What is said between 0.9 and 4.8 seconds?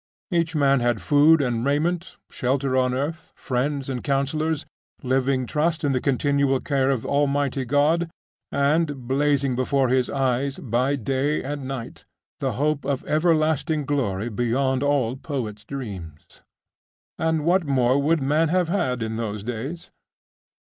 food and raiment, shelter on earth, friends and counsellors,